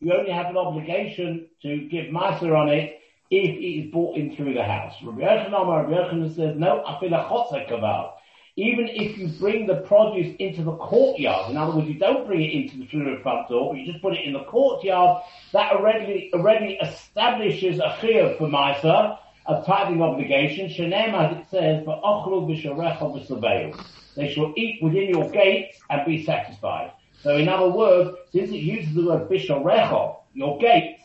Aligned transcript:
you 0.00 0.12
only 0.12 0.30
have 0.30 0.46
an 0.46 0.56
obligation 0.56 1.46
to 1.62 1.88
give 1.88 2.06
Meiser 2.06 2.56
on 2.56 2.68
it 2.68 3.00
if 3.30 3.50
it 3.50 3.64
is 3.64 3.90
brought 3.90 4.16
in 4.16 4.36
through 4.36 4.54
the 4.54 4.62
house. 4.62 4.94
Rabbi 5.02 5.20
Yochanan, 5.20 5.52
Rabbi 5.52 5.90
Yochanan 5.90 6.34
says, 6.34 6.56
no, 6.56 6.84
kaval. 6.86 8.12
Even 8.58 8.88
if 8.88 9.18
you 9.18 9.28
bring 9.38 9.66
the 9.66 9.76
produce 9.76 10.34
into 10.38 10.62
the 10.62 10.76
courtyard, 10.76 11.50
in 11.50 11.56
other 11.56 11.76
words, 11.76 11.88
you 11.88 11.98
don't 11.98 12.26
bring 12.26 12.42
it 12.42 12.52
into 12.52 12.78
the, 12.78 13.20
front 13.22 13.48
door, 13.48 13.72
but 13.72 13.80
you 13.80 13.90
just 13.90 14.02
put 14.02 14.14
it 14.14 14.24
in 14.24 14.32
the 14.32 14.44
courtyard, 14.44 15.22
that 15.52 15.72
already, 15.72 16.30
already 16.32 16.74
establishes 16.74 17.78
a 17.78 17.98
chiyah 18.00 18.38
for 18.38 18.48
Meiser, 18.48 19.18
a 19.46 19.62
tithing 19.66 20.00
obligation. 20.00 20.68
Shenem, 20.68 21.14
as 21.14 21.38
it 21.38 21.50
says, 21.50 21.84
for 21.84 22.00
ochlu 22.02 22.48
b'sharecha 22.48 23.00
b'saveil. 23.00 23.78
They 24.14 24.32
shall 24.32 24.54
eat 24.56 24.82
within 24.82 25.10
your 25.10 25.30
gates 25.30 25.78
and 25.90 26.06
be 26.06 26.24
satisfied. 26.24 26.92
So 27.26 27.36
in 27.36 27.48
other 27.48 27.68
words, 27.68 28.16
since 28.30 28.50
it 28.50 28.58
uses 28.58 28.94
the 28.94 29.04
word 29.04 29.28
bisharecha, 29.28 30.16
your 30.34 30.58
gates, 30.60 31.02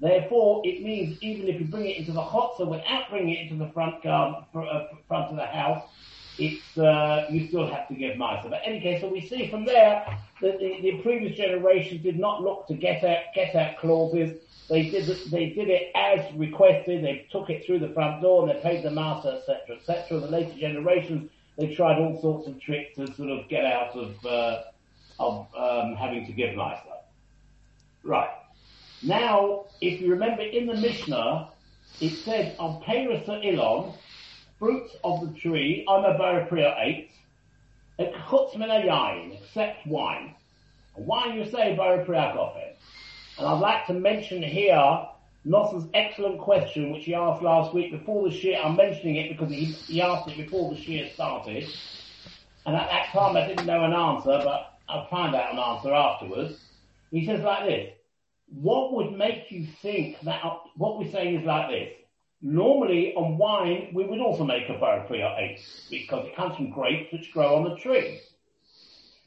therefore 0.00 0.60
it 0.64 0.82
means 0.82 1.22
even 1.22 1.46
if 1.46 1.60
you 1.60 1.68
bring 1.68 1.86
it 1.86 1.98
into 1.98 2.10
the 2.10 2.20
chotzer 2.20 2.66
without 2.66 3.08
bringing 3.10 3.36
it 3.36 3.52
into 3.52 3.64
the 3.64 3.70
front 3.70 4.02
garden, 4.02 4.44
uh, 4.56 4.88
front 5.06 5.30
of 5.30 5.36
the 5.36 5.46
house, 5.46 5.84
it's, 6.36 6.76
uh, 6.76 7.26
you 7.30 7.46
still 7.46 7.64
have 7.64 7.86
to 7.86 7.94
give 7.94 8.16
Meiser. 8.16 8.50
But 8.50 8.62
any 8.64 8.80
case, 8.80 9.02
so 9.02 9.08
we 9.08 9.20
see 9.20 9.48
from 9.48 9.64
there 9.64 10.04
that 10.42 10.58
the, 10.58 10.80
the 10.82 11.00
previous 11.04 11.36
generation 11.36 12.02
did 12.02 12.18
not 12.18 12.42
look 12.42 12.66
to 12.66 12.74
get 12.74 13.04
out, 13.04 13.32
get 13.32 13.54
out 13.54 13.78
clauses. 13.78 14.40
They 14.68 14.90
did, 14.90 15.06
they 15.30 15.50
did 15.50 15.68
it 15.68 15.92
as 15.94 16.26
requested. 16.34 17.04
They 17.04 17.24
took 17.30 17.50
it 17.50 17.64
through 17.64 17.78
the 17.78 17.90
front 17.90 18.20
door 18.20 18.48
and 18.48 18.58
they 18.58 18.60
paid 18.60 18.82
the 18.82 18.90
master, 18.90 19.38
etc., 19.38 19.76
etc. 19.76 20.18
The 20.18 20.26
later 20.26 20.58
generations, 20.58 21.30
they 21.56 21.72
tried 21.72 22.00
all 22.00 22.20
sorts 22.20 22.48
of 22.48 22.60
tricks 22.60 22.96
to 22.96 23.06
sort 23.14 23.30
of 23.30 23.48
get 23.48 23.64
out 23.64 23.94
of, 23.94 24.26
uh, 24.26 24.62
of 25.18 25.46
um, 25.56 25.94
having 25.96 26.26
to 26.26 26.32
give 26.32 26.50
Meiser. 26.50 26.80
Right. 28.04 28.30
Now, 29.02 29.66
if 29.80 30.00
you 30.00 30.10
remember 30.10 30.42
in 30.42 30.66
the 30.66 30.74
Mishnah, 30.74 31.50
it 32.00 32.10
said, 32.24 32.56
on 32.58 32.82
Peirus 32.82 33.28
Ilon, 33.28 33.94
fruits 34.58 34.96
of 35.04 35.20
the 35.20 35.38
tree, 35.38 35.84
I'm 35.88 36.04
a 36.04 36.14
Pri 36.48 36.62
Ha'eitz, 36.62 37.12
except 39.42 39.86
wine. 39.86 40.34
Wine 40.96 41.38
you 41.38 41.44
say 41.44 41.74
Priya 41.76 42.04
Gofen. 42.04 42.72
And 43.38 43.46
I'd 43.46 43.60
like 43.60 43.86
to 43.86 43.94
mention 43.94 44.42
here 44.42 45.06
Nosson's 45.44 45.88
excellent 45.94 46.40
question, 46.40 46.90
which 46.90 47.04
he 47.04 47.14
asked 47.14 47.42
last 47.42 47.74
week 47.74 47.92
before 47.92 48.28
the 48.28 48.34
shiur. 48.34 48.64
I'm 48.64 48.76
mentioning 48.76 49.16
it 49.16 49.28
because 49.28 49.50
he, 49.50 49.64
he 49.66 50.00
asked 50.00 50.28
it 50.28 50.36
before 50.36 50.74
the 50.74 50.80
shiur 50.80 51.12
started. 51.12 51.68
And 52.64 52.74
at 52.74 52.88
that 52.88 53.06
time 53.12 53.36
I 53.36 53.46
didn't 53.46 53.66
know 53.66 53.84
an 53.84 53.92
answer, 53.92 54.40
but 54.42 54.75
I'll 54.88 55.08
find 55.08 55.34
out 55.34 55.52
an 55.52 55.58
answer 55.58 55.92
afterwards. 55.92 56.60
He 57.10 57.26
says 57.26 57.42
like 57.42 57.66
this, 57.66 57.92
what 58.48 58.94
would 58.94 59.12
make 59.12 59.50
you 59.50 59.66
think 59.82 60.20
that, 60.22 60.42
what 60.76 60.98
we're 60.98 61.10
saying 61.10 61.40
is 61.40 61.46
like 61.46 61.70
this, 61.70 61.90
Normally 62.42 63.14
on 63.14 63.38
wine, 63.38 63.90
we 63.94 64.04
would 64.04 64.20
also 64.20 64.44
make 64.44 64.68
a 64.68 64.74
Borei 64.74 65.06
Pri 65.06 65.20
Ha'eitz 65.20 65.88
because 65.90 66.26
it 66.26 66.36
comes 66.36 66.54
from 66.54 66.70
grapes 66.70 67.10
which 67.12 67.32
grow 67.32 67.56
on 67.56 67.64
the 67.64 67.76
tree. 67.76 68.20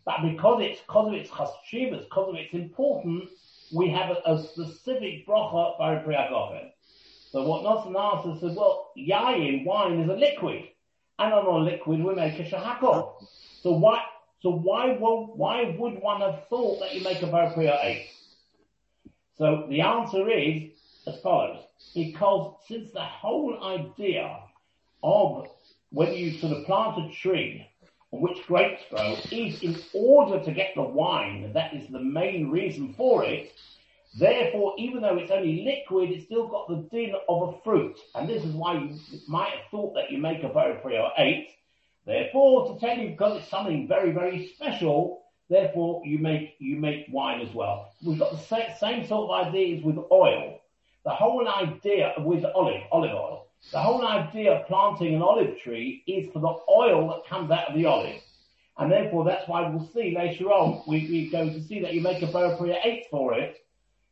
But 0.05 0.21
because 0.21 0.61
it's, 0.61 0.79
because 0.81 1.07
of 1.07 1.13
its 1.15 1.29
chashivas, 1.29 2.03
because 2.03 2.29
of 2.29 2.35
its 2.35 2.53
importance, 2.53 3.31
we 3.73 3.89
have 3.89 4.11
a, 4.11 4.33
a 4.33 4.43
specific 4.43 5.27
bracha 5.27 5.79
Barapria 5.79 6.29
Gofen. 6.31 6.69
So 7.31 7.43
what 7.43 7.63
Nosson 7.63 7.95
answers 7.95 8.41
says, 8.41 8.55
well, 8.55 8.91
yayin, 8.97 9.65
wine 9.65 9.99
is 9.99 10.09
a 10.09 10.13
liquid. 10.13 10.65
And 11.17 11.33
on 11.33 11.45
a 11.45 11.57
liquid 11.63 12.03
we 12.03 12.13
make 12.13 12.39
a 12.39 12.43
shahakol. 12.43 13.25
So 13.61 13.71
why, 13.71 14.03
so 14.41 14.51
why 14.51 14.97
won't, 14.97 15.35
why 15.35 15.75
would 15.77 16.01
one 16.01 16.21
have 16.21 16.47
thought 16.49 16.79
that 16.79 16.93
you 16.93 17.03
make 17.03 17.21
a 17.21 17.27
Borei 17.27 17.53
Pri 17.53 17.67
Ha'eitz? 17.67 18.09
So 19.37 19.65
the 19.69 19.81
answer 19.81 20.29
is 20.29 20.71
as 21.07 21.19
follows 21.21 21.63
because 21.95 22.55
since 22.67 22.91
the 22.91 23.03
whole 23.03 23.63
idea 23.63 24.37
of 25.03 25.47
when 25.91 26.13
you 26.13 26.37
sort 26.39 26.53
of 26.53 26.65
plant 26.65 26.97
a 26.97 27.15
tree 27.15 27.65
on 28.11 28.21
which 28.21 28.45
grapes 28.47 28.83
grow 28.89 29.15
is 29.31 29.63
in 29.63 29.77
order 29.93 30.43
to 30.43 30.51
get 30.51 30.75
the 30.75 30.81
wine, 30.81 31.51
that 31.53 31.73
is 31.73 31.89
the 31.89 31.99
main 31.99 32.49
reason 32.49 32.93
for 32.97 33.23
it, 33.23 33.51
Therefore, 34.17 34.73
even 34.77 35.01
though 35.01 35.17
it's 35.17 35.31
only 35.31 35.63
liquid, 35.63 36.09
it's 36.09 36.25
still 36.25 36.47
got 36.47 36.67
the 36.67 36.87
din 36.91 37.13
of 37.27 37.53
a 37.53 37.61
fruit. 37.61 37.97
And 38.15 38.27
this 38.27 38.43
is 38.43 38.55
why 38.55 38.73
you 38.73 38.99
might 39.27 39.51
have 39.51 39.69
thought 39.69 39.93
that 39.93 40.11
you 40.11 40.17
make 40.17 40.41
a 40.43 40.47
or 40.47 41.11
8. 41.17 41.47
Therefore, 42.09 42.73
to 42.73 42.79
tell 42.79 42.97
you, 42.97 43.09
because 43.09 43.37
it's 43.37 43.51
something 43.51 43.87
very, 43.87 44.11
very 44.11 44.51
special, 44.55 45.21
therefore 45.47 46.01
you 46.03 46.17
make, 46.17 46.55
you 46.57 46.75
make 46.75 47.05
wine 47.11 47.39
as 47.39 47.53
well. 47.53 47.91
We've 48.03 48.17
got 48.17 48.31
the 48.31 48.73
same 48.79 49.05
sort 49.05 49.29
of 49.29 49.47
ideas 49.47 49.83
with 49.83 49.99
oil. 50.11 50.59
The 51.05 51.11
whole 51.11 51.47
idea 51.47 52.15
with 52.17 52.43
olive, 52.55 52.81
olive 52.91 53.11
oil, 53.11 53.45
the 53.71 53.79
whole 53.79 54.07
idea 54.07 54.53
of 54.53 54.65
planting 54.65 55.13
an 55.13 55.21
olive 55.21 55.59
tree 55.59 56.03
is 56.07 56.33
for 56.33 56.39
the 56.39 56.55
oil 56.67 57.09
that 57.09 57.29
comes 57.29 57.51
out 57.51 57.69
of 57.69 57.75
the 57.75 57.85
olive. 57.85 58.19
And 58.79 58.91
therefore 58.91 59.23
that's 59.23 59.47
why 59.47 59.69
we'll 59.69 59.87
see 59.93 60.15
later 60.17 60.45
on, 60.45 60.81
we, 60.87 61.07
we're 61.11 61.31
going 61.31 61.53
to 61.53 61.61
see 61.61 61.79
that 61.81 61.93
you 61.93 62.01
make 62.01 62.23
a 62.23 62.79
8 62.83 63.05
for 63.11 63.35
it, 63.35 63.57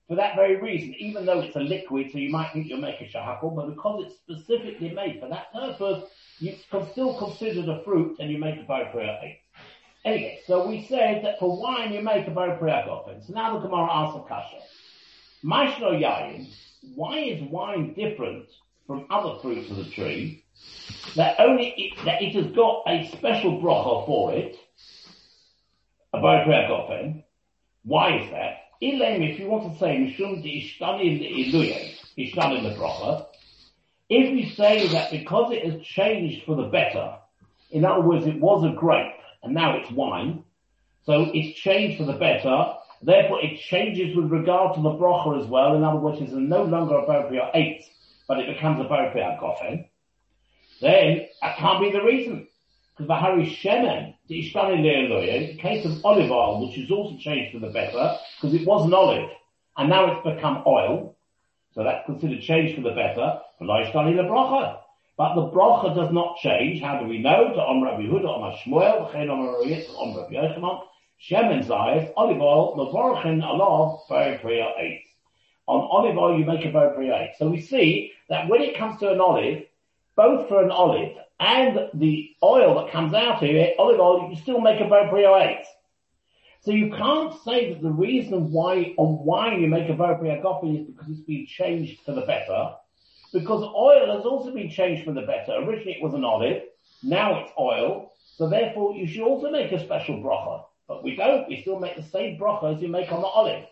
for 0.07 0.15
that 0.15 0.35
very 0.35 0.57
reason, 0.57 0.93
even 0.99 1.25
though 1.25 1.39
it's 1.39 1.55
a 1.55 1.61
liquid, 1.61 2.11
so 2.11 2.19
you 2.19 2.29
might 2.29 2.53
think 2.53 2.67
you'll 2.67 2.79
make 2.79 3.01
a 3.01 3.05
shahakal, 3.05 3.55
but 3.55 3.73
because 3.73 4.05
it's 4.05 4.15
specifically 4.17 4.91
made 4.91 5.19
for 5.19 5.27
that 5.29 5.51
purpose, 5.51 6.03
you 6.39 6.55
can 6.69 6.89
still 6.91 7.17
consider 7.17 7.61
the 7.63 7.81
fruit 7.83 8.17
and 8.19 8.31
you 8.31 8.37
make 8.37 8.55
a 8.55 8.63
Borei 8.63 8.91
Pri 8.91 9.05
Ha'eitz. 9.05 9.39
Anyway, 10.07 10.39
so 10.47 10.65
we 10.65 10.85
said 10.85 11.21
that 11.25 11.37
for 11.37 11.59
wine 11.61 11.91
you 11.91 12.01
make 12.01 12.25
a 12.27 12.31
Barapria 12.31 12.87
often. 12.87 13.21
So 13.21 13.33
now 13.33 13.59
the 13.59 13.67
Gemara 13.67 13.89
asks 13.91 14.17
a 14.17 14.29
kasha. 14.29 14.57
Maishno 15.43 15.99
yayin, 16.01 16.47
why 16.95 17.19
is 17.19 17.41
wine 17.51 17.93
different 17.93 18.45
from 18.85 19.05
other 19.09 19.37
fruits 19.41 19.69
of 19.69 19.75
the 19.75 19.83
tree? 19.83 20.45
That 21.17 21.35
only 21.39 21.73
it, 21.77 22.05
that 22.05 22.21
it 22.21 22.33
has 22.35 22.47
got 22.55 22.83
a 22.87 23.09
special 23.17 23.61
bracha 23.61 24.05
for 24.05 24.33
it, 24.33 24.55
a 26.13 26.19
barakagofen. 26.19 27.23
Why 27.83 28.19
is 28.19 28.31
that? 28.31 28.59
Elaine, 28.81 29.23
if 29.23 29.39
you 29.39 29.47
want 29.47 29.73
to 29.73 29.77
say 29.77 29.97
mishum 29.97 30.41
de 30.41 30.61
ishtani 30.61 31.51
iluye, 31.51 31.95
ishtani 32.17 32.63
the 32.63 32.79
bracha, 32.79 33.25
if 34.09 34.31
we 34.31 34.53
say 34.55 34.87
that 34.89 35.11
because 35.11 35.51
it 35.51 35.69
has 35.69 35.81
changed 35.81 36.45
for 36.45 36.55
the 36.55 36.67
better, 36.67 37.15
in 37.71 37.85
other 37.85 38.01
words, 38.01 38.25
it 38.25 38.39
was 38.39 38.63
a 38.63 38.75
grape 38.75 39.13
and 39.43 39.53
now 39.53 39.77
it's 39.77 39.91
wine, 39.91 40.43
so 41.05 41.29
it's 41.33 41.59
changed 41.59 41.97
for 41.97 42.05
the 42.05 42.17
better, 42.17 42.73
Therefore, 43.01 43.39
it 43.43 43.59
changes 43.59 44.15
with 44.15 44.31
regard 44.31 44.75
to 44.75 44.81
the 44.81 44.89
brocha 44.89 45.41
as 45.41 45.47
well. 45.47 45.75
In 45.75 45.83
other 45.83 45.99
words, 45.99 46.19
it's 46.19 46.31
no 46.31 46.63
longer 46.63 46.95
a 46.95 47.05
Barapia 47.05 47.51
8, 47.53 47.83
but 48.27 48.39
it 48.39 48.53
becomes 48.53 48.79
a 48.79 48.85
Barapia 48.85 49.39
Gofen. 49.39 49.87
Then, 50.81 51.27
that 51.41 51.57
can't 51.57 51.81
be 51.81 51.91
the 51.91 52.03
reason. 52.03 52.47
Because 52.95 53.07
the 53.07 53.15
Hari 53.15 53.45
Shemen, 53.45 54.15
the 54.27 54.35
Ishtani 54.35 54.81
Le'eloye, 54.81 55.55
the 55.55 55.61
case 55.61 55.85
of 55.85 56.03
olive 56.03 56.31
oil, 56.31 56.67
which 56.67 56.77
has 56.77 56.89
also 56.89 57.17
changed 57.19 57.53
for 57.53 57.59
the 57.59 57.71
better, 57.71 58.17
because 58.41 58.55
it 58.59 58.65
was 58.65 58.85
an 58.85 58.93
olive, 58.93 59.29
and 59.77 59.89
now 59.89 60.11
it's 60.11 60.35
become 60.35 60.63
oil, 60.65 61.15
so 61.77 61.83
that's 61.83 62.07
considered 62.07 62.41
change 62.41 62.75
for 62.75 62.81
the 62.81 62.89
better. 62.89 63.39
But 63.59 65.35
the 65.35 65.51
brocha 65.53 65.95
does 65.95 66.11
not 66.11 66.37
change. 66.37 66.81
How 66.81 66.99
do 66.99 67.05
we 67.05 67.19
know? 67.19 67.53
To 67.53 67.61
Om 67.61 67.83
Rabbi 67.83 68.01
Huda, 68.01 68.27
Om 68.27 68.51
Shmuel, 68.65 69.11
V'chein 69.11 69.29
Om 69.29 69.45
Rabbi 70.17 70.33
Yochanan, 70.33 70.81
Shemen 71.21 71.63
Zayis, 71.63 72.11
olive 72.17 72.41
oil, 72.41 72.75
Mavorchin 72.77 73.43
Alav, 73.43 73.99
Borei 74.09 74.41
Pri 74.41 74.59
Ha'eitz. 74.59 75.03
On 75.67 75.87
olive 75.91 76.17
oil, 76.17 76.39
you 76.39 76.45
make 76.45 76.65
a 76.65 76.69
Borei 76.69 76.95
Pri 76.95 77.09
Ha'eitz. 77.09 77.37
So 77.37 77.47
we 77.47 77.61
see 77.61 78.11
that 78.27 78.47
when 78.49 78.63
it 78.63 78.75
comes 78.75 78.99
to 79.01 79.11
an 79.11 79.21
olive, 79.21 79.63
both 80.15 80.49
for 80.49 80.63
an 80.63 80.71
olive 80.71 81.15
and 81.39 81.91
the 81.93 82.31
oil 82.41 82.73
that 82.81 82.91
comes 82.91 83.13
out 83.13 83.43
of 83.43 83.49
it, 83.49 83.75
olive 83.77 83.99
oil, 83.99 84.31
you 84.31 84.35
still 84.37 84.61
make 84.61 84.79
a 84.79 84.85
Borei 84.85 85.09
Pri 85.11 85.23
Ha'eitz. 85.25 85.67
So 86.61 86.71
you 86.71 86.91
can't 86.91 87.33
say 87.43 87.73
that 87.73 87.81
the 87.81 87.91
reason 87.91 88.51
why 88.51 88.93
on 88.97 89.25
wine 89.25 89.61
you 89.61 89.67
make 89.67 89.89
a 89.89 89.93
Barapria 89.93 90.41
coffee 90.41 90.77
is 90.77 90.87
because 90.87 91.09
it's 91.09 91.21
been 91.21 91.45
changed 91.47 92.01
for 92.05 92.13
the 92.13 92.21
better. 92.21 92.73
Because 93.31 93.63
oil 93.63 94.15
has 94.15 94.25
also 94.25 94.53
been 94.53 94.69
changed 94.69 95.05
for 95.05 95.13
the 95.13 95.21
better. 95.21 95.53
Originally 95.53 95.93
it 95.93 96.03
was 96.03 96.13
an 96.13 96.23
olive, 96.23 96.63
now 97.03 97.39
it's 97.39 97.51
oil, 97.59 98.11
so 98.35 98.49
therefore 98.49 98.95
you 98.95 99.07
should 99.07 99.23
also 99.23 99.51
make 99.51 99.71
a 99.71 99.83
special 99.83 100.15
bracha. 100.15 100.63
But 100.87 101.03
we 101.03 101.15
don't. 101.15 101.47
We 101.47 101.61
still 101.61 101.79
make 101.79 101.95
the 101.95 102.03
same 102.03 102.39
bracha 102.39 102.75
as 102.75 102.81
you 102.81 102.87
make 102.87 103.11
on 103.11 103.21
the 103.21 103.27
olive. 103.27 103.65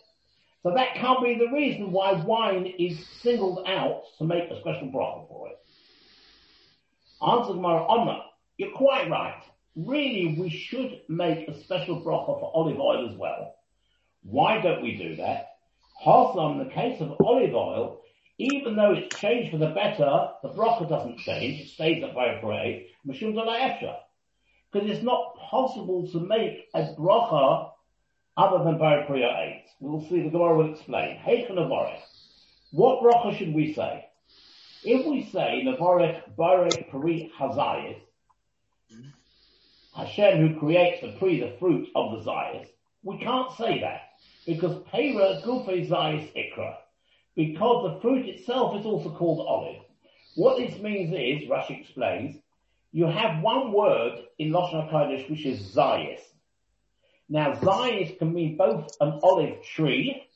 So 0.64 0.74
that 0.74 0.96
can't 0.96 1.24
be 1.24 1.38
the 1.38 1.52
reason 1.54 1.92
why 1.92 2.14
wine 2.14 2.66
is 2.66 3.06
singled 3.22 3.66
out 3.68 4.04
to 4.18 4.24
make 4.24 4.50
a 4.50 4.60
special 4.60 4.88
bracha 4.88 5.28
for 5.28 5.50
it. 5.50 5.60
Answer 7.22 7.54
Gemara 7.54 7.86
Omar. 7.88 8.26
You're 8.58 8.76
quite 8.76 9.10
right. 9.10 9.42
Really, 9.76 10.38
we 10.40 10.50
should 10.50 11.02
make 11.10 11.48
a 11.48 11.64
special 11.64 12.02
bracha 12.02 12.40
for 12.40 12.52
olive 12.54 12.80
oil 12.80 13.10
as 13.10 13.18
well. 13.18 13.56
Why 14.24 14.62
don't 14.62 14.82
we 14.82 14.96
do 14.96 15.18
that? 15.18 15.58
Also, 16.04 16.52
in 16.52 16.60
the 16.60 16.74
case 16.74 17.02
of 17.02 17.16
olive 17.20 17.54
oil, 17.54 18.02
even 18.38 18.76
though 18.76 18.94
it's 18.94 19.16
changed 19.18 19.52
for 19.52 19.58
the 19.58 19.70
better, 19.70 20.30
the 20.44 20.50
bracha 20.50 20.88
doesn't 20.88 21.20
change. 21.20 21.62
It 21.62 21.70
stays 21.70 22.04
at 22.04 22.16
Vayapurei. 22.16 22.88
Mashum 23.08 23.36
because 24.76 24.90
it's 24.90 25.04
not 25.04 25.36
possible 25.38 26.08
to 26.12 26.20
make 26.20 26.66
a 26.74 26.94
bracha 27.00 27.72
other 28.36 28.64
than 28.64 28.78
Baruch 28.78 29.08
Priya 29.08 29.28
8. 29.28 29.66
We'll 29.80 30.02
see, 30.02 30.24
the 30.24 30.30
Gemara 30.30 30.58
will 30.58 30.74
explain. 30.74 31.18
Heichen 31.18 31.52
Avorech. 31.52 32.02
What 32.72 33.02
bracha 33.02 33.38
should 33.38 33.54
we 33.54 33.74
say? 33.74 34.06
If 34.84 35.06
we 35.06 35.30
say 35.32 35.64
Navorech 35.66 36.36
Baruch 36.36 36.90
Pri 36.90 37.32
Hazayis, 37.40 38.00
Hashem 39.96 40.40
who 40.40 40.60
creates 40.60 41.02
the 41.02 41.14
pre, 41.18 41.40
the 41.40 41.56
fruit 41.58 41.88
of 41.96 42.12
the 42.12 42.30
Zayis, 42.30 42.68
we 43.04 43.18
can't 43.20 43.52
say 43.54 43.80
that 43.80 44.02
because 44.46 44.84
Pera 44.92 45.42
Gufe 45.46 45.88
Zayis 45.88 46.32
Ikra, 46.36 46.76
because 47.36 47.94
the 47.94 48.02
fruit 48.02 48.28
itself 48.28 48.80
is 48.80 48.86
also 48.86 49.10
called 49.10 49.46
olive. 49.48 49.82
What 50.36 50.58
this 50.58 50.80
means 50.82 51.14
is, 51.14 51.50
Rashi 51.50 51.80
explains, 51.80 52.36
you 52.92 53.06
have 53.06 53.42
one 53.42 53.72
word 53.72 54.20
in 54.38 54.52
Lashon 54.52 54.92
HaKodesh 54.92 55.30
which 55.30 55.46
is 55.46 55.62
Zayis. 55.74 56.20
Now 57.30 57.54
Zayis 57.54 58.18
can 58.20 58.34
mean 58.34 58.58
both 58.58 58.96
an 59.00 59.20
olive 59.24 59.64
tree 59.64 60.28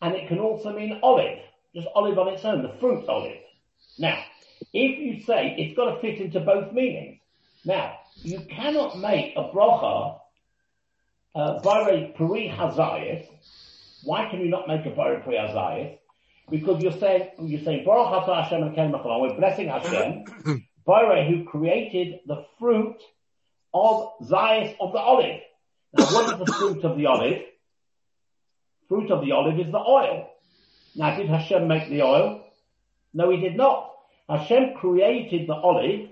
and 0.00 0.14
it 0.16 0.28
can 0.28 0.40
also 0.40 0.72
mean 0.72 0.98
olive, 1.02 1.38
just 1.74 1.86
olive 1.94 2.18
on 2.18 2.28
its 2.28 2.44
own, 2.44 2.62
the 2.62 2.74
fruit 2.80 3.08
olive. 3.08 3.38
Now, 3.98 4.22
if 4.72 4.98
you 4.98 5.22
say 5.24 5.54
it's 5.56 5.76
got 5.76 5.94
to 5.94 6.00
fit 6.00 6.20
into 6.20 6.40
both 6.40 6.72
meanings, 6.72 7.20
now, 7.64 7.96
you 8.16 8.40
cannot 8.50 8.98
make 8.98 9.34
a 9.36 9.44
bracha, 9.44 10.18
uh, 11.34 11.60
Peri 11.60 12.52
Hazayis. 12.54 13.26
Why 14.04 14.28
can 14.30 14.40
you 14.40 14.48
not 14.48 14.68
make 14.68 14.84
a 14.86 14.90
Bare 14.90 15.20
Peri 15.20 15.36
Hazayis? 15.36 15.98
Because 16.50 16.82
you're 16.82 16.92
saying, 16.92 17.30
you're 17.40 17.62
saying, 17.62 17.84
Baruch 17.84 18.24
Atah 18.24 18.44
Hashem 18.44 18.62
and 18.62 18.74
Ken 18.74 18.92
we're 18.92 19.36
blessing 19.36 19.68
Hashem, 19.68 20.24
Bare 20.86 21.24
who 21.24 21.44
created 21.44 22.20
the 22.26 22.44
fruit 22.58 22.96
of 23.72 24.10
Zayis 24.22 24.74
of 24.80 24.92
the 24.92 24.98
olive. 24.98 25.40
Now 25.94 26.04
what 26.06 26.32
is 26.32 26.46
the 26.46 26.52
fruit 26.52 26.84
of 26.84 26.96
the 26.96 27.06
olive? 27.06 27.42
Fruit 28.88 29.10
of 29.10 29.24
the 29.24 29.32
olive 29.32 29.58
is 29.58 29.70
the 29.72 29.78
oil. 29.78 30.28
Now 30.94 31.16
did 31.16 31.28
Hashem 31.28 31.66
make 31.68 31.88
the 31.88 32.02
oil? 32.02 32.44
No, 33.14 33.30
he 33.30 33.38
did 33.38 33.56
not. 33.56 33.90
Hashem 34.28 34.74
created 34.74 35.48
the 35.48 35.54
olive 35.54 36.10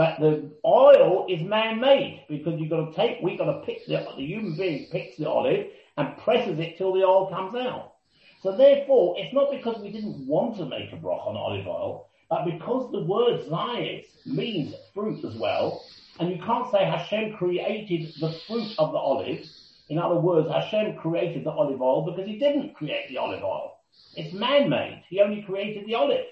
but 0.00 0.18
the 0.18 0.50
oil 0.64 1.26
is 1.28 1.42
man-made 1.42 2.24
because 2.26 2.58
you've 2.58 2.70
got 2.70 2.90
to 2.90 2.96
take, 2.96 3.18
we've 3.22 3.36
got 3.36 3.52
to 3.52 3.60
pick 3.66 3.84
the, 3.86 4.02
the 4.16 4.24
human 4.24 4.56
being 4.56 4.86
picks 4.90 5.18
the 5.18 5.28
olive 5.28 5.66
and 5.98 6.16
presses 6.24 6.58
it 6.58 6.78
till 6.78 6.94
the 6.94 7.04
oil 7.04 7.28
comes 7.28 7.54
out. 7.54 7.96
So 8.42 8.56
therefore, 8.56 9.16
it's 9.18 9.34
not 9.34 9.50
because 9.50 9.78
we 9.82 9.92
didn't 9.92 10.26
want 10.26 10.56
to 10.56 10.64
make 10.64 10.90
a 10.94 10.96
broth 10.96 11.26
on 11.26 11.36
olive 11.36 11.66
oil, 11.66 12.08
but 12.30 12.46
because 12.46 12.90
the 12.92 13.02
word 13.02 13.42
zayis 13.50 14.06
means 14.24 14.74
fruit 14.94 15.22
as 15.22 15.36
well, 15.36 15.84
and 16.18 16.30
you 16.30 16.42
can't 16.46 16.70
say 16.70 16.82
Hashem 16.86 17.36
created 17.36 18.14
the 18.20 18.32
fruit 18.46 18.72
of 18.78 18.92
the 18.92 18.98
olive. 18.98 19.44
In 19.90 19.98
other 19.98 20.18
words, 20.18 20.48
Hashem 20.48 20.96
created 20.96 21.44
the 21.44 21.50
olive 21.50 21.82
oil 21.82 22.06
because 22.06 22.26
he 22.26 22.38
didn't 22.38 22.74
create 22.74 23.10
the 23.10 23.18
olive 23.18 23.44
oil. 23.44 23.76
It's 24.16 24.32
man-made. 24.32 25.04
He 25.10 25.20
only 25.20 25.42
created 25.42 25.86
the 25.86 25.96
olive. 25.96 26.24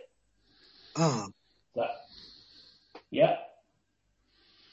Ah. 0.96 1.26
So, 1.74 1.84
yeah. 3.10 3.36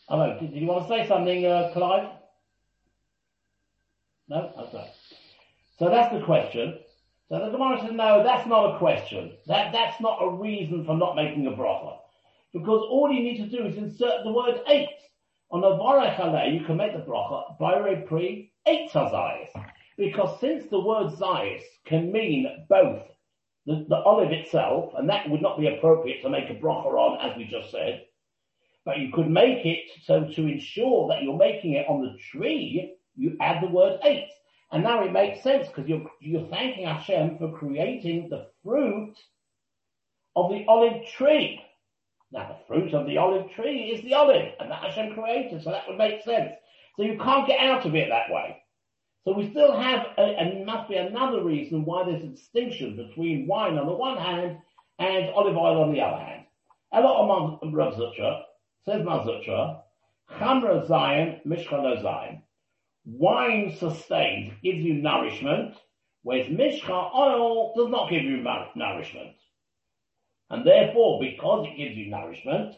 Hello, 0.07 0.37
did, 0.39 0.53
you 0.53 0.67
want 0.67 0.87
to 0.87 0.89
say 0.89 1.07
something, 1.07 1.47
uh, 1.47 1.71
Clive? 1.73 2.07
No? 4.29 4.51
Okay. 4.55 4.91
So 5.79 5.89
that's 5.89 6.13
the 6.13 6.23
question. 6.23 6.77
So 7.27 7.39
the 7.39 7.49
Gemara 7.49 7.81
says, 7.81 7.91
no, 7.91 8.23
that's 8.23 8.47
not 8.47 8.75
a 8.75 8.77
question. 8.77 9.33
That, 9.47 9.71
that's 9.71 9.99
not 9.99 10.19
a 10.21 10.29
reason 10.29 10.85
for 10.85 10.95
not 10.95 11.15
making 11.15 11.47
a 11.47 11.51
bracha. 11.51 11.97
Because 12.53 12.85
all 12.87 13.11
you 13.11 13.23
need 13.23 13.37
to 13.37 13.57
do 13.57 13.65
is 13.65 13.77
insert 13.77 14.23
the 14.23 14.31
word 14.31 14.61
eight. 14.67 14.89
On 15.51 15.63
a 15.63 15.77
varech 15.77 16.53
you 16.53 16.65
can 16.65 16.77
make 16.77 16.93
the 16.93 16.99
bracha, 16.99 17.57
bayre 17.59 18.05
pre, 18.07 18.51
eight 18.67 18.91
hazayis. 18.91 19.49
Because 19.97 20.39
since 20.39 20.69
the 20.69 20.79
word 20.79 21.13
zayis 21.13 21.63
can 21.85 22.11
mean 22.11 22.65
both 22.69 23.01
the, 23.65 23.85
the 23.89 23.95
olive 23.95 24.31
itself, 24.31 24.93
and 24.97 25.09
that 25.09 25.29
would 25.29 25.41
not 25.41 25.59
be 25.59 25.67
appropriate 25.67 26.21
to 26.21 26.29
make 26.29 26.49
a 26.51 26.55
bracha 26.55 26.93
on, 26.93 27.27
as 27.27 27.35
we 27.37 27.45
just 27.45 27.71
said, 27.71 28.04
but 28.85 28.99
you 28.99 29.11
could 29.11 29.29
make 29.29 29.65
it 29.65 29.79
so 30.03 30.25
to 30.25 30.47
ensure 30.47 31.09
that 31.09 31.23
you're 31.23 31.37
making 31.37 31.73
it 31.73 31.87
on 31.89 32.03
the 32.03 32.17
tree, 32.31 32.95
you 33.15 33.35
add 33.41 33.61
the 33.61 33.67
word 33.67 33.99
eight. 34.03 34.29
And 34.71 34.83
now 34.83 35.03
it 35.03 35.11
makes 35.11 35.43
sense 35.43 35.67
because 35.67 35.87
you're, 35.89 36.05
you're 36.19 36.47
thanking 36.47 36.85
Hashem 36.85 37.37
for 37.37 37.57
creating 37.57 38.29
the 38.29 38.47
fruit 38.63 39.15
of 40.35 40.51
the 40.51 40.65
olive 40.67 41.05
tree. 41.07 41.61
Now 42.31 42.47
the 42.47 42.65
fruit 42.67 42.93
of 42.93 43.07
the 43.07 43.17
olive 43.17 43.51
tree 43.51 43.91
is 43.91 44.03
the 44.03 44.13
olive 44.13 44.53
and 44.59 44.69
that 44.69 44.83
Hashem 44.83 45.13
created, 45.13 45.63
so 45.63 45.71
that 45.71 45.87
would 45.87 45.97
make 45.97 46.23
sense. 46.23 46.51
So 46.95 47.03
you 47.03 47.17
can't 47.17 47.47
get 47.47 47.59
out 47.59 47.85
of 47.85 47.95
it 47.95 48.09
that 48.09 48.33
way. 48.33 48.61
So 49.23 49.33
we 49.33 49.49
still 49.49 49.75
have, 49.75 50.05
a, 50.17 50.21
and 50.21 50.65
must 50.65 50.87
be 50.89 50.95
another 50.95 51.43
reason 51.43 51.83
why 51.83 52.03
there's 52.05 52.23
a 52.23 52.27
distinction 52.27 52.95
between 52.95 53.47
wine 53.47 53.77
on 53.77 53.87
the 53.87 53.93
one 53.93 54.17
hand 54.17 54.57
and 54.99 55.29
olive 55.31 55.57
oil 55.57 55.81
on 55.81 55.91
the 55.91 56.01
other 56.01 56.23
hand. 56.23 56.45
A 56.93 57.01
lot 57.01 57.23
among 57.23 57.73
Rav 57.73 57.95
Zutra, 57.95 58.43
Says 58.85 59.01
Mazutra, 59.01 59.81
Chamra 60.37 60.87
Zion, 60.87 61.41
Mishcha 61.45 62.01
Zion. 62.03 62.43
Wine 63.05 63.75
sustains, 63.75 64.53
gives 64.63 64.77
you 64.77 64.95
nourishment, 64.95 65.75
whereas 66.21 66.47
Mishcha 66.47 67.11
oil 67.15 67.73
does 67.75 67.89
not 67.89 68.11
give 68.11 68.23
you 68.23 68.37
nourishment. 68.75 69.35
And 70.51 70.65
therefore, 70.65 71.19
because 71.19 71.67
it 71.67 71.77
gives 71.77 71.95
you 71.95 72.11
nourishment, 72.11 72.75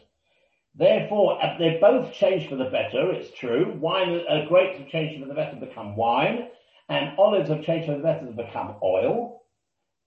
therefore, 0.74 1.38
they 1.58 1.78
both 1.78 2.12
change 2.14 2.48
for 2.48 2.56
the 2.56 2.70
better, 2.70 3.12
it's 3.12 3.38
true. 3.38 3.76
Wine, 3.78 4.22
uh, 4.28 4.46
grapes 4.48 4.78
have 4.78 4.88
changed 4.88 5.20
for 5.20 5.28
the 5.28 5.34
better 5.34 5.60
to 5.60 5.66
become 5.66 5.94
wine, 5.94 6.48
and 6.88 7.18
olives 7.18 7.50
have 7.50 7.64
changed 7.64 7.86
for 7.86 7.96
the 7.96 8.02
better 8.02 8.24
to 8.24 8.32
become 8.32 8.76
oil. 8.82 9.42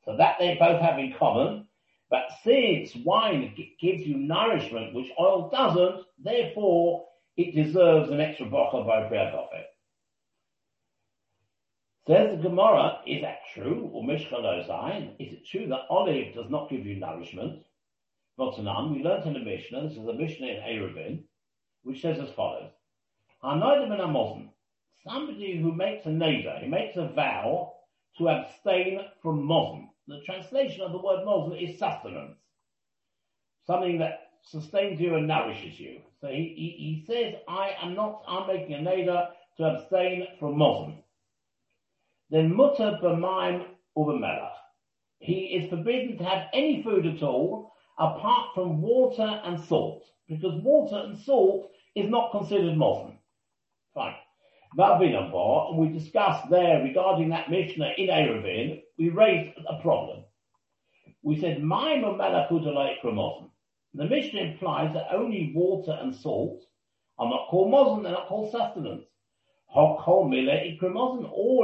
So 0.05 0.17
that 0.17 0.37
they 0.39 0.55
both 0.59 0.81
have 0.81 0.97
in 0.97 1.13
common. 1.13 1.67
But 2.11 2.29
since 2.43 2.93
wine 3.05 3.55
gives 3.79 4.05
you 4.05 4.17
nourishment, 4.17 4.93
which 4.93 5.11
oil 5.17 5.49
doesn't, 5.49 6.05
therefore 6.21 7.07
it 7.37 7.55
deserves 7.55 8.11
an 8.11 8.19
extra 8.19 8.45
bottle 8.47 8.83
by 8.83 9.03
Priyagofe. 9.03 9.63
Says 12.05 12.35
the 12.35 12.49
Gemara, 12.49 12.99
is 13.07 13.21
that 13.21 13.39
true? 13.53 13.89
Or 13.93 14.03
Mishchalozine? 14.03 15.15
Is 15.19 15.33
it 15.33 15.45
true 15.45 15.67
that 15.67 15.85
olive 15.89 16.33
does 16.33 16.49
not 16.49 16.69
give 16.69 16.85
you 16.85 16.99
nourishment? 16.99 17.63
Votanan, 18.37 18.93
we 18.93 19.03
learned 19.03 19.27
in 19.27 19.33
the 19.33 19.39
Mishnah, 19.39 19.87
this 19.87 19.97
is 19.97 20.05
a 20.05 20.13
Mishnah 20.13 20.47
in 20.47 20.57
Eruvin, 20.57 21.23
which 21.83 22.01
says 22.01 22.19
as 22.19 22.31
follows. 22.31 22.71
Somebody 25.03 25.57
who 25.61 25.71
makes 25.71 26.05
a 26.05 26.09
neder, 26.09 26.61
he 26.61 26.67
makes 26.67 26.97
a 26.97 27.07
vow 27.07 27.73
to 28.17 28.29
abstain 28.29 28.99
from 29.21 29.47
mozen. 29.47 29.90
The 30.11 30.19
translation 30.25 30.81
of 30.81 30.91
the 30.91 30.97
word 30.97 31.25
mozel 31.25 31.55
is 31.57 31.79
sustenance. 31.79 32.37
Something 33.65 33.99
that 33.99 34.31
sustains 34.43 34.99
you 34.99 35.15
and 35.15 35.25
nourishes 35.25 35.79
you. 35.79 36.01
So 36.19 36.27
he, 36.27 36.53
he, 36.57 36.75
he 36.77 37.05
says, 37.07 37.35
I 37.47 37.69
am 37.81 37.95
not, 37.95 38.21
I'm 38.27 38.45
making 38.45 38.73
a 38.73 38.79
neder 38.79 39.29
to 39.55 39.63
abstain 39.63 40.27
from 40.37 40.57
mozel. 40.57 41.01
Then 42.29 42.53
mutter 42.53 42.99
b'maim 43.01 43.65
u'b'melach. 43.97 44.51
He 45.19 45.57
is 45.57 45.69
forbidden 45.69 46.17
to 46.17 46.25
have 46.25 46.47
any 46.51 46.83
food 46.83 47.05
at 47.05 47.23
all 47.23 47.71
apart 47.97 48.49
from 48.53 48.81
water 48.81 49.41
and 49.45 49.61
salt. 49.61 50.03
Because 50.27 50.61
water 50.61 51.07
and 51.07 51.17
salt 51.17 51.71
is 51.95 52.09
not 52.09 52.31
considered 52.31 52.75
mozen. 52.75 53.17
Fine. 53.93 54.15
Babinabor, 54.77 55.69
and 55.69 55.79
we 55.79 55.89
discussed 55.89 56.49
there 56.49 56.81
regarding 56.81 57.29
that 57.29 57.51
Mishnah 57.51 57.91
in 57.97 58.07
Eruvin, 58.07 58.81
we 58.97 59.09
raised 59.09 59.57
a 59.67 59.81
problem. 59.81 60.23
We 61.23 61.41
said, 61.41 61.61
Maim 61.61 62.01
The 62.01 64.05
Mishnah 64.05 64.41
implies 64.41 64.93
that 64.93 65.13
only 65.13 65.51
water 65.53 65.97
and 66.01 66.15
salt 66.15 66.63
are 67.19 67.29
not 67.29 67.49
called 67.49 67.71
mozen, 67.71 68.03
they're 68.03 68.13
not 68.13 68.27
called 68.27 68.51
sustenance. 68.51 69.03
All 69.75 69.99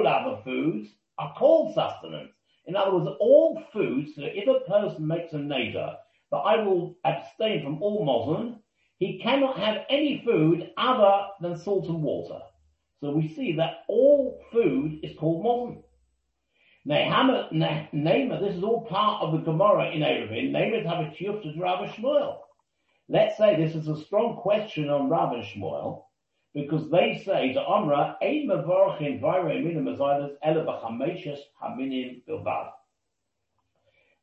other 0.07 0.41
foods 0.43 0.89
are 1.17 1.33
called 1.33 1.73
sustenance. 1.73 2.33
In 2.65 2.75
other 2.75 2.93
words, 2.93 3.07
all 3.21 3.63
foods, 3.71 4.15
so 4.15 4.23
if 4.23 4.47
a 4.49 4.69
person 4.69 5.07
makes 5.07 5.31
a 5.31 5.37
neder, 5.37 5.95
but 6.29 6.39
I 6.39 6.61
will 6.61 6.97
abstain 7.05 7.63
from 7.63 7.81
all 7.81 8.05
mozen, 8.05 8.59
he 8.99 9.17
cannot 9.19 9.57
have 9.57 9.85
any 9.89 10.21
food 10.25 10.71
other 10.75 11.27
than 11.39 11.57
salt 11.57 11.87
and 11.87 12.03
water. 12.03 12.41
So 12.99 13.11
we 13.11 13.27
see 13.27 13.53
that 13.53 13.83
all 13.87 14.41
food 14.51 14.99
is 15.03 15.15
called 15.17 15.45
mozen. 15.45 15.83
Nehama, 16.87 17.51
Nema, 17.93 18.39
this 18.39 18.55
is 18.55 18.63
all 18.63 18.85
part 18.85 19.21
of 19.21 19.33
the 19.33 19.39
Gemara 19.39 19.91
in 19.91 20.01
Eruvin. 20.01 20.51
Nema 20.51 20.85
have 20.85 21.05
a 21.05 21.09
chiyuf 21.11 21.43
to 21.43 21.59
Rav 21.59 21.87
Shmuel. 21.89 22.37
Let's 23.09 23.37
say 23.37 23.55
this 23.55 23.75
is 23.75 23.87
a 23.87 24.03
strong 24.05 24.37
question 24.37 24.89
on 24.89 25.11
and 25.11 25.43
Shmuel, 25.43 26.03
because 26.53 26.89
they 26.89 27.21
say 27.25 27.53
to 27.53 27.61
Amra, 27.61 28.17
Ein 28.21 28.47
mevorchin 28.47 29.21
vayre 29.21 29.63
minim 29.63 29.85
azaydas 29.85 30.35
ele 30.41 30.65
haminim 31.61 32.23
bilbad. 32.27 32.71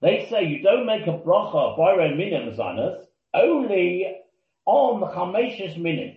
They 0.01 0.27
say 0.29 0.45
you 0.45 0.63
don't 0.63 0.87
make 0.87 1.07
a 1.07 1.19
bracha 1.19 1.79
vayre 1.79 2.17
minim 2.17 2.51
azaydas 2.51 3.05
only 3.35 4.17
on 4.67 5.01
the 5.01 5.07
chameshes 5.09 5.79
minim 5.79 6.17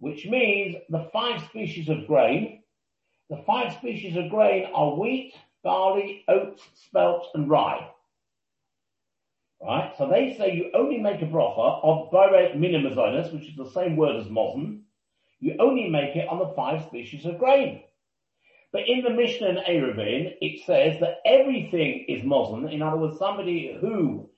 which 0.00 0.26
means 0.26 0.76
the 0.88 1.08
five 1.12 1.42
species 1.44 1.88
of 1.88 2.06
grain, 2.06 2.60
The 3.30 3.44
five 3.46 3.72
species 3.74 4.16
of 4.16 4.28
grain 4.28 4.66
are 4.74 4.96
wheat, 4.96 5.34
barley, 5.62 6.24
oats, 6.26 6.62
spelt, 6.74 7.28
and 7.34 7.48
rye. 7.48 7.88
Right? 9.62 9.92
So 9.96 10.08
they 10.08 10.34
say 10.36 10.54
you 10.54 10.70
only 10.74 10.98
make 10.98 11.22
a 11.22 11.26
brocha 11.26 11.80
of 11.84 12.10
Bore 12.10 12.50
minimizinus, 12.56 13.32
which 13.32 13.48
is 13.48 13.56
the 13.56 13.70
same 13.70 13.96
word 13.96 14.16
as 14.16 14.26
mozen. 14.26 14.80
You 15.38 15.54
only 15.60 15.88
make 15.88 16.16
it 16.16 16.28
on 16.28 16.40
the 16.40 16.54
five 16.56 16.82
species 16.86 17.24
of 17.24 17.38
grain. 17.38 17.82
But 18.72 18.88
in 18.88 19.02
the 19.02 19.10
Mishnah 19.10 19.48
and 19.48 19.58
Eruvin, 19.58 20.34
it 20.40 20.64
says 20.64 20.98
that 21.00 21.18
everything 21.24 22.06
is 22.08 22.24
mozen. 22.24 22.72
In 22.72 22.82
other 22.82 22.96
words, 22.96 23.18
somebody 23.18 23.76
who 23.80 24.28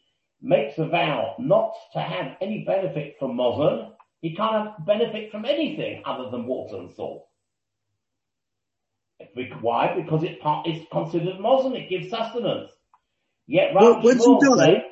makes 0.43 0.77
a 0.79 0.87
vow 0.87 1.35
not 1.39 1.73
to 1.95 2.01
have 2.01 2.37
any 2.43 2.65
benefit 2.65 3.17
from 3.19 3.37
mozen, 3.39 3.91
he 4.23 4.37
can't 4.37 4.87
benefit 4.87 5.33
from 5.33 5.45
anything 5.45 6.03
other 6.07 6.31
than 6.31 6.47
water 6.47 6.77
and 6.77 6.95
salt. 6.95 7.27
Why? 9.61 9.95
Because 10.01 10.23
it 10.23 10.39
it's 10.43 10.91
considered 10.91 11.39
mozen. 11.39 11.75
It 11.75 11.91
gives 11.91 12.09
sustenance. 12.09 12.71
Yet, 13.47 13.75
well, 13.75 14.01
when 14.03 14.19
he 14.19 14.39
die, 14.41 14.85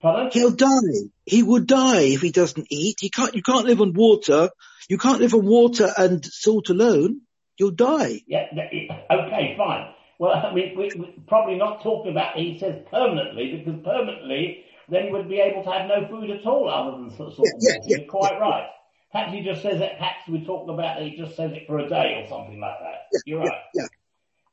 Pardon? 0.00 0.30
he'll 0.32 0.50
die. 0.50 1.10
He 1.26 1.42
would 1.42 1.66
die 1.66 2.02
if 2.02 2.22
he 2.22 2.30
doesn't 2.30 2.66
eat. 2.70 2.96
He 3.00 3.10
can't. 3.10 3.34
You 3.34 3.42
can't 3.42 3.66
live 3.66 3.80
on 3.80 3.92
water. 3.92 4.50
You 4.88 4.98
can't 4.98 5.20
live 5.20 5.34
on 5.34 5.44
water 5.44 5.88
and 5.96 6.24
salt 6.24 6.70
alone. 6.70 7.22
You'll 7.58 7.72
die. 7.72 8.22
Yeah. 8.26 8.46
Okay. 8.52 9.54
Fine. 9.56 9.94
Well, 10.18 10.32
I 10.32 10.54
mean, 10.54 10.76
we, 10.76 10.90
are 10.90 11.06
probably 11.26 11.56
not 11.56 11.82
talking 11.82 12.12
about. 12.12 12.36
He 12.36 12.58
says 12.58 12.82
permanently 12.90 13.56
because 13.56 13.80
permanently, 13.84 14.64
then 14.88 15.04
he 15.06 15.12
would 15.12 15.28
be 15.28 15.40
able 15.40 15.62
to 15.64 15.70
have 15.70 15.88
no 15.88 16.06
food 16.08 16.30
at 16.30 16.46
all 16.46 16.68
other 16.68 16.98
than 16.98 17.16
sort 17.16 17.32
of. 17.32 17.44
Yeah, 17.60 17.74
yeah, 17.84 17.98
You're 17.98 18.08
quite 18.08 18.38
right. 18.40 18.68
Perhaps 19.12 19.32
he 19.32 19.42
just 19.42 19.62
says 19.62 19.80
it. 19.80 19.92
Perhaps 19.98 20.28
we 20.28 20.44
talked 20.44 20.70
about 20.70 21.00
it. 21.00 21.10
He 21.10 21.16
just 21.16 21.36
says 21.36 21.52
it 21.52 21.66
for 21.66 21.78
a 21.78 21.88
day 21.88 22.22
or 22.22 22.28
something 22.28 22.60
like 22.60 22.78
that. 22.80 23.06
Yeah, 23.12 23.20
You're 23.26 23.40
right. 23.40 23.62
Yeah, 23.74 23.86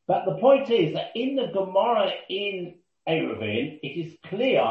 But 0.07 0.25
the 0.25 0.35
point 0.35 0.69
is 0.69 0.93
that 0.93 1.11
in 1.15 1.35
the 1.35 1.47
Gemara 1.47 2.11
in 2.29 2.75
Eruvin, 3.07 3.79
it 3.81 3.87
is 3.87 4.17
clear 4.29 4.63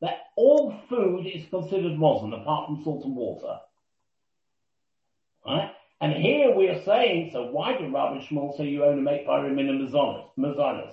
that 0.00 0.18
all 0.36 0.74
food 0.88 1.26
is 1.26 1.48
considered 1.48 1.98
mozen 1.98 2.40
apart 2.40 2.66
from 2.66 2.82
salt 2.84 3.04
and 3.04 3.16
water. 3.16 3.60
Right? 5.46 5.70
And 6.00 6.12
here 6.12 6.54
we 6.54 6.68
are 6.68 6.82
saying, 6.82 7.30
so 7.32 7.50
why 7.50 7.78
do 7.78 7.84
Rabbi 7.84 8.18
Shmuel 8.26 8.56
say 8.56 8.64
you 8.64 8.84
only 8.84 9.02
make 9.02 9.24
pyramid 9.24 9.68
and 9.68 9.88
mazonas? 9.88 10.92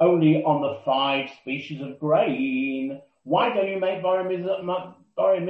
Only 0.00 0.42
on 0.42 0.62
the 0.62 0.80
five 0.84 1.30
species 1.40 1.80
of 1.80 2.00
grain. 2.00 3.00
Why 3.24 3.54
don't 3.54 3.68
you 3.68 3.80
make 3.80 4.02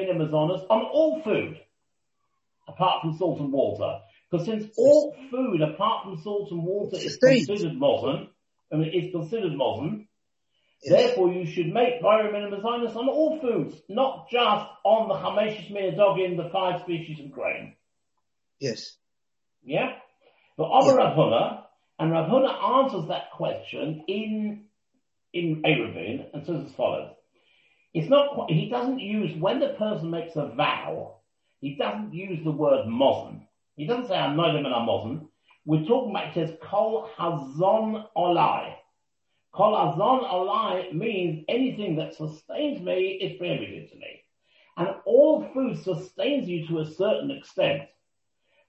and 0.08 0.20
mazonas 0.20 0.64
on 0.70 0.82
all 0.82 1.22
food? 1.22 1.60
apart 2.68 3.02
from 3.02 3.16
salt 3.16 3.40
and 3.40 3.52
water. 3.52 4.00
Because 4.30 4.46
since 4.46 4.66
all 4.76 5.14
food 5.30 5.60
apart 5.60 6.04
from 6.04 6.20
salt 6.22 6.50
and 6.50 6.64
water 6.64 6.96
is 6.96 7.16
considered 7.16 7.78
mozen, 7.78 8.28
I 8.72 8.76
mean, 8.76 8.92
is 8.92 9.12
considered 9.12 9.52
yes. 10.82 10.92
therefore 10.92 11.32
you 11.32 11.46
should 11.46 11.72
make 11.72 12.02
Byram 12.02 12.34
and 12.34 12.52
on 12.96 13.08
all 13.08 13.40
foods, 13.40 13.80
not 13.88 14.28
just 14.30 14.66
on 14.84 15.08
the 15.08 15.14
Chameshis 15.14 15.70
Minadogin, 15.70 16.36
the 16.36 16.50
five 16.50 16.80
species 16.82 17.20
of 17.20 17.30
grain. 17.30 17.74
Yes. 18.58 18.96
Yeah? 19.62 19.92
But 20.56 20.64
Amar 20.64 20.98
yeah. 20.98 21.60
And 21.98 22.10
Rav 22.10 22.28
Huna 22.28 22.84
answers 22.84 23.08
that 23.08 23.30
question 23.32 24.04
in, 24.08 24.64
in 25.32 25.62
Eruvin 25.62 26.26
and 26.32 26.44
says 26.44 26.64
as 26.66 26.72
follows. 26.74 27.14
It's 27.94 28.10
not, 28.10 28.50
he 28.50 28.68
doesn't 28.68 28.98
use, 28.98 29.36
when 29.36 29.60
the 29.60 29.68
person 29.70 30.10
makes 30.10 30.34
a 30.34 30.48
vow, 30.48 31.18
he 31.60 31.76
doesn't 31.76 32.12
use 32.12 32.42
the 32.42 32.50
word 32.50 32.86
mozen. 32.86 33.42
He 33.76 33.86
doesn't 33.86 34.08
say 34.08 34.16
I'm 34.16 34.36
noidim 34.36 34.66
and 34.66 34.74
I'm. 34.74 35.28
We're 35.64 35.84
talking 35.84 36.10
about, 36.10 36.28
it 36.28 36.34
says 36.34 36.56
kol 36.60 37.08
hazon 37.16 38.04
olai. 38.16 38.74
Kol 39.52 39.72
hazon 39.72 40.28
olai 40.28 40.92
means 40.92 41.44
anything 41.48 41.94
that 41.96 42.14
sustains 42.14 42.80
me 42.80 43.12
is 43.22 43.38
prohibited 43.38 43.90
to 43.92 43.96
me. 43.96 44.22
And 44.76 44.88
all 45.06 45.48
food 45.54 45.78
sustains 45.78 46.48
you 46.48 46.66
to 46.66 46.80
a 46.80 46.86
certain 46.86 47.30
extent. 47.30 47.82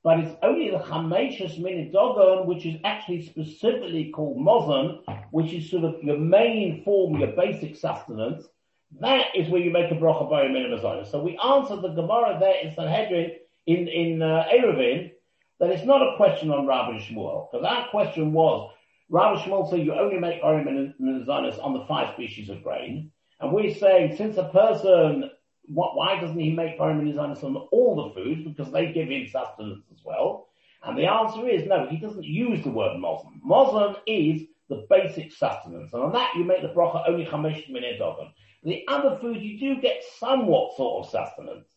But 0.03 0.19
it's 0.19 0.37
only 0.43 0.69
the 0.69 0.77
chameshus 0.77 1.59
minidogon, 1.59 2.45
which 2.45 2.67
is 2.67 2.79
actually 2.83 3.25
specifically 3.25 4.11
called 4.11 4.37
mozen, 4.37 5.01
which 5.31 5.51
is 5.51 5.67
sort 5.67 5.83
of 5.83 6.03
your 6.03 6.19
main 6.19 6.83
form, 6.83 7.19
your 7.19 7.31
basic 7.35 7.75
sustenance, 7.75 8.47
that 9.01 9.35
is 9.35 9.49
where 9.49 9.61
you 9.61 9.71
make 9.71 9.91
a 9.91 9.95
bracha 9.95 10.29
by 10.29 10.43
a 10.43 11.05
So 11.05 11.21
we 11.21 11.37
answered 11.37 11.81
the 11.81 11.89
Gemara 11.89 12.37
there 12.39 12.61
in 12.61 12.73
Sanhedrin, 12.73 13.31
in, 13.65 13.87
in, 13.87 14.21
uh, 14.21 14.45
Eruvin, 14.53 15.11
that 15.59 15.69
it's 15.69 15.85
not 15.85 16.01
a 16.01 16.17
question 16.17 16.51
on 16.51 16.67
Rabbi 16.67 16.99
Shmuel, 16.99 17.49
because 17.51 17.65
our 17.65 17.89
question 17.89 18.33
was, 18.33 18.71
Rabbi 19.09 19.41
Shmuel 19.41 19.69
said 19.69 19.79
you 19.79 19.93
only 19.93 20.19
make 20.19 20.41
Orim 20.41 20.67
and 20.67 21.29
on 21.29 21.73
the 21.73 21.85
five 21.87 22.13
species 22.13 22.49
of 22.49 22.63
grain, 22.63 23.11
and 23.39 23.51
we're 23.51 23.73
saying 23.73 24.15
since 24.17 24.37
a 24.37 24.49
person, 24.49 25.29
what, 25.65 25.95
why 25.95 26.19
doesn't 26.19 26.39
he 26.39 26.51
make 26.51 26.79
Orim 26.79 26.99
and 26.99 27.19
on 27.19 27.55
all 27.71 27.95
the 27.95 28.13
foods, 28.13 28.43
because 28.43 28.71
they 28.71 28.91
give 28.91 29.09
him 29.09 29.27
sustenance 29.27 29.85
as 29.91 29.99
well? 30.03 30.47
And 30.83 30.97
the 30.97 31.05
answer 31.05 31.47
is 31.47 31.67
no, 31.67 31.87
he 31.89 31.97
doesn't 31.97 32.23
use 32.23 32.63
the 32.63 32.69
word 32.69 32.97
mozen. 32.97 33.41
Mozen 33.43 33.95
is 34.05 34.43
the 34.69 34.85
basic 34.89 35.31
sustenance, 35.31 35.93
and 35.93 36.03
on 36.03 36.11
that 36.13 36.33
you 36.35 36.43
make 36.43 36.61
the 36.61 36.69
bracha 36.69 37.07
only 37.07 37.25
chamesh 37.25 37.69
minutes 37.69 38.01
the 38.65 38.83
other 38.87 39.15
food 39.17 39.41
you 39.41 39.59
do 39.59 39.79
get 39.81 40.03
somewhat 40.19 40.75
sort 40.75 41.05
of 41.05 41.11
sustenance. 41.11 41.67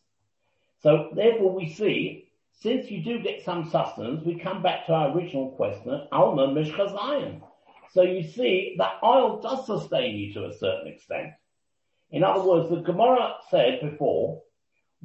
So 0.81 1.09
therefore 1.13 1.53
we 1.53 1.71
see, 1.71 2.29
since 2.51 2.89
you 2.89 3.03
do 3.03 3.19
get 3.19 3.45
some 3.45 3.69
sustenance, 3.69 4.25
we 4.25 4.39
come 4.39 4.61
back 4.61 4.87
to 4.87 4.93
our 4.93 5.15
original 5.15 5.51
question, 5.51 6.07
Alma 6.11 6.47
Mishchazayan. 6.47 7.41
So 7.91 8.01
you 8.01 8.23
see 8.23 8.75
that 8.79 8.99
oil 9.03 9.39
does 9.39 9.65
sustain 9.65 10.17
you 10.17 10.33
to 10.33 10.45
a 10.45 10.53
certain 10.53 10.87
extent. 10.87 11.33
In 12.11 12.23
other 12.23 12.43
words, 12.43 12.69
the 12.69 12.81
Gemara 12.81 13.35
said 13.49 13.81
before 13.81 14.41